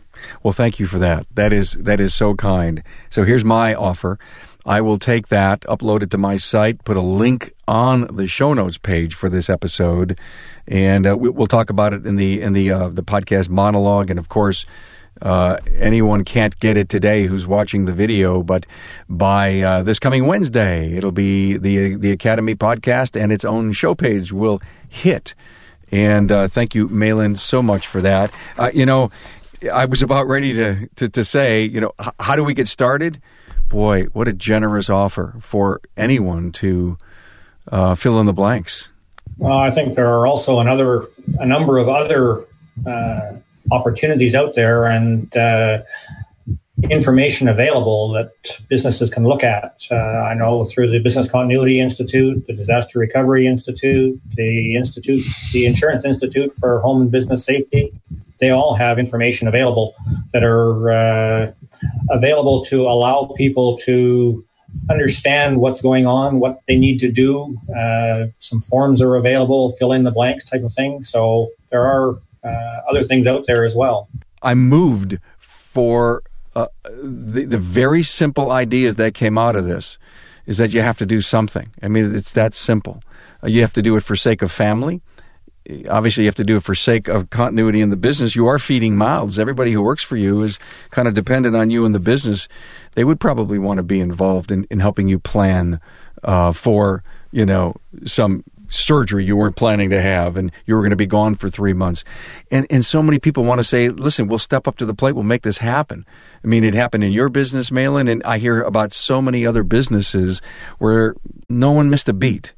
[0.43, 1.27] Well, thank you for that.
[1.35, 2.83] That is that is so kind.
[3.11, 4.19] So here's my offer.
[4.67, 8.53] I will take that, upload it to my site, put a link on the show
[8.53, 10.19] notes page for this episode,
[10.67, 14.11] and uh, we, will talk about it in the in the uh, the podcast monologue.
[14.11, 14.67] And of course,
[15.23, 18.67] uh, anyone can't get it today who's watching the video, but
[19.09, 23.95] by uh, this coming Wednesday, it'll be the the Academy podcast and its own show
[23.95, 25.35] page will hit.
[25.93, 28.37] And uh, thank you, Maylan, so much for that.
[28.59, 29.11] Uh, you know,
[29.73, 33.21] I was about ready to, to, to say, you know, how do we get started?
[33.69, 36.97] boy, what a generous offer for anyone to
[37.71, 38.91] uh, fill in the blanks.
[39.39, 41.07] Well, I think there are also another
[41.39, 42.45] a number of other
[42.87, 43.33] uh,
[43.71, 45.83] opportunities out there and uh,
[46.89, 48.31] information available that
[48.69, 49.87] businesses can look at.
[49.91, 55.67] Uh, I know through the Business Continuity Institute, the Disaster Recovery Institute, the Institute, the
[55.67, 57.93] Insurance Institute for Home and Business Safety,
[58.41, 59.95] they all have information available
[60.33, 61.53] that are uh,
[62.11, 64.45] available to allow people to
[64.91, 67.57] understand what's going on, what they need to do.
[67.75, 71.03] Uh, some forms are available, fill in the blanks type of thing.
[71.03, 72.15] So there are
[72.45, 74.09] uh, other things out there as well.
[74.43, 76.23] I'm moved for
[76.55, 79.99] uh, the, the very simple ideas that came out of this
[80.47, 81.71] is that you have to do something.
[81.83, 83.03] I mean, it's that simple.
[83.43, 85.03] Uh, you have to do it for sake of family
[85.89, 88.37] obviously you have to do it for sake of continuity in the business.
[88.37, 89.39] You are feeding mouths.
[89.39, 90.59] Everybody who works for you is
[90.91, 92.49] kind of dependent on you in the business.
[92.95, 95.81] They would probably want to be involved in, in helping you plan
[96.23, 100.91] uh, for, you know, some surgery you weren't planning to have and you were going
[100.91, 102.05] to be gone for three months.
[102.51, 105.13] And, and so many people want to say, listen, we'll step up to the plate.
[105.13, 106.05] We'll make this happen.
[106.43, 109.63] I mean, it happened in your business, Maylan, and I hear about so many other
[109.63, 110.43] businesses
[110.79, 111.15] where
[111.49, 112.55] no one missed a beat.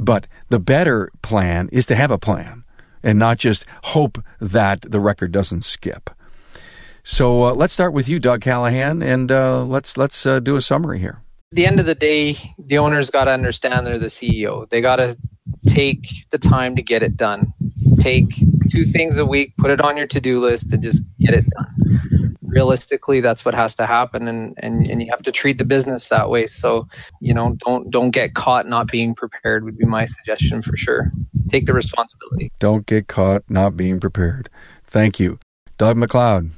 [0.00, 2.64] But the better plan is to have a plan
[3.02, 6.10] and not just hope that the record doesn't skip.
[7.04, 10.60] So uh, let's start with you, Doug Callahan, and uh, let's let's uh, do a
[10.62, 11.20] summary here.
[11.52, 14.68] At the end of the day, the owners got to understand they're the CEO.
[14.70, 15.16] They got to
[15.66, 17.52] take the time to get it done.
[17.98, 18.32] Take
[18.70, 22.36] two things a week, put it on your to-do list, and just get it done.
[22.42, 26.08] Realistically that's what has to happen and, and and you have to treat the business
[26.08, 26.48] that way.
[26.48, 26.88] So
[27.20, 31.12] you know don't don't get caught not being prepared would be my suggestion for sure.
[31.48, 32.50] Take the responsibility.
[32.58, 34.48] Don't get caught not being prepared.
[34.84, 35.38] Thank you.
[35.78, 36.50] Doug mcleod.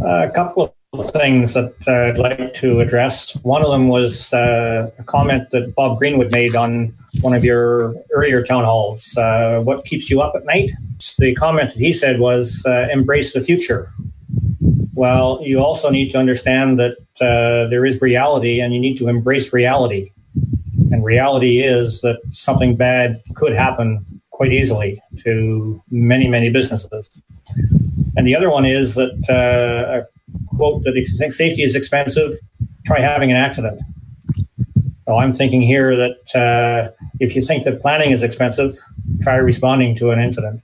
[0.00, 0.72] Uh, a couple of
[1.12, 5.96] things that i'd like to address one of them was uh, a comment that bob
[5.98, 10.44] greenwood made on one of your earlier town halls uh, what keeps you up at
[10.46, 10.68] night
[11.18, 13.92] the comment that he said was uh, embrace the future
[15.00, 19.08] well, you also need to understand that uh, there is reality and you need to
[19.08, 20.12] embrace reality.
[20.92, 27.18] And reality is that something bad could happen quite easily to many, many businesses.
[28.14, 30.04] And the other one is that uh,
[30.54, 32.32] quote that if you think safety is expensive,
[32.86, 33.80] try having an accident.
[35.06, 38.74] So I'm thinking here that uh, if you think that planning is expensive,
[39.22, 40.62] try responding to an incident.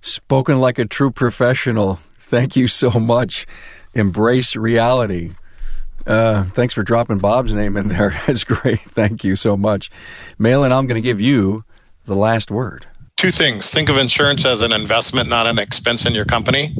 [0.00, 1.98] Spoken like a true professional.
[2.18, 3.46] Thank you so much
[3.94, 5.32] embrace reality.
[6.06, 8.10] Uh, thanks for dropping Bob's name in there.
[8.26, 8.80] That's great.
[8.80, 9.90] Thank you so much.
[10.38, 11.64] Maylan, I'm going to give you
[12.06, 12.86] the last word.
[13.16, 13.70] Two things.
[13.70, 16.76] Think of insurance as an investment, not an expense in your company.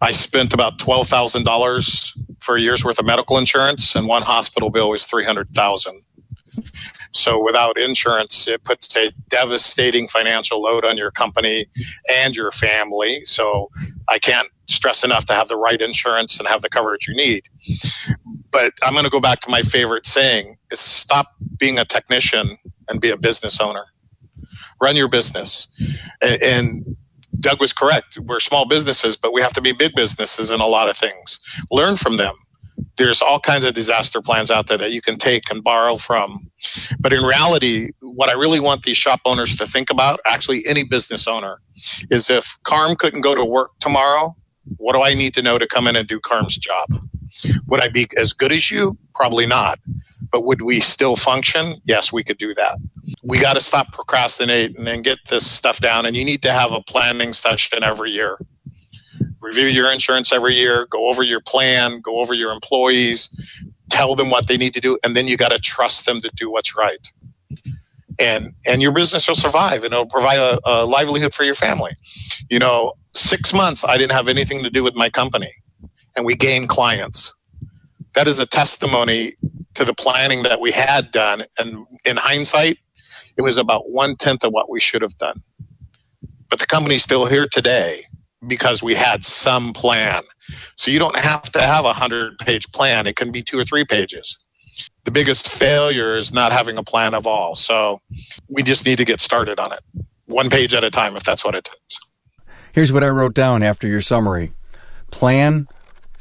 [0.00, 4.90] I spent about $12,000 for a year's worth of medical insurance, and one hospital bill
[4.90, 6.02] was 300000
[7.12, 11.66] so without insurance, it puts a devastating financial load on your company
[12.22, 13.22] and your family.
[13.24, 13.70] So
[14.08, 17.42] I can't stress enough to have the right insurance and have the coverage you need.
[18.50, 21.26] But I'm going to go back to my favorite saying is stop
[21.58, 22.58] being a technician
[22.88, 23.84] and be a business owner.
[24.80, 25.68] Run your business.
[26.20, 26.96] And
[27.40, 28.18] Doug was correct.
[28.18, 31.40] We're small businesses, but we have to be big businesses in a lot of things.
[31.70, 32.34] Learn from them
[32.96, 36.50] there's all kinds of disaster plans out there that you can take and borrow from.
[36.98, 40.84] But in reality, what I really want these shop owners to think about, actually any
[40.84, 41.60] business owner,
[42.10, 44.36] is if Carm couldn't go to work tomorrow,
[44.76, 46.88] what do I need to know to come in and do Carm's job?
[47.68, 48.98] Would I be as good as you?
[49.14, 49.78] Probably not.
[50.32, 51.80] But would we still function?
[51.84, 52.78] Yes, we could do that.
[53.22, 56.06] We got to stop procrastinating and get this stuff down.
[56.06, 58.38] And you need to have a planning session every year
[59.40, 63.30] review your insurance every year, go over your plan, go over your employees,
[63.90, 66.30] tell them what they need to do, and then you got to trust them to
[66.36, 67.10] do what's right.
[68.18, 71.92] and and your business will survive and it'll provide a, a livelihood for your family.
[72.50, 75.54] You know, six months I didn't have anything to do with my company,
[76.16, 77.34] and we gained clients.
[78.14, 79.34] That is a testimony
[79.74, 82.78] to the planning that we had done, and in hindsight,
[83.36, 85.42] it was about one tenth of what we should have done.
[86.48, 88.02] But the company's still here today
[88.46, 90.22] because we had some plan.
[90.76, 93.06] So you don't have to have a hundred page plan.
[93.06, 94.38] It can be two or three pages
[95.04, 97.54] the biggest failure is not having a plan of all.
[97.54, 98.00] So
[98.48, 99.80] we just need to get started on it,
[100.26, 102.00] one page at a time, if that's what it takes.
[102.72, 104.52] Here's what I wrote down after your summary
[105.10, 105.66] plan,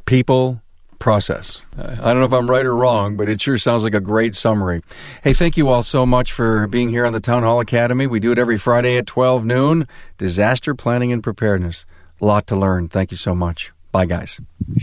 [0.05, 0.61] people,
[0.99, 1.63] process.
[1.77, 3.99] Uh, I don't know if I'm right or wrong, but it sure sounds like a
[3.99, 4.81] great summary.
[5.23, 8.05] Hey, thank you all so much for being here on the Town Hall Academy.
[8.05, 9.87] We do it every Friday at 12 noon.
[10.17, 11.85] Disaster planning and preparedness.
[12.21, 12.89] A lot to learn.
[12.89, 13.71] Thank you so much.
[13.91, 14.39] Bye, guys.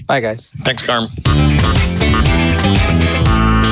[0.06, 0.52] Bye, guys.
[0.64, 1.06] Thanks, Carm.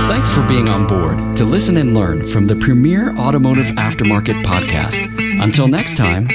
[0.06, 5.08] Thanks for being on board to listen and learn from the premier automotive aftermarket podcast.
[5.42, 6.28] Until next time,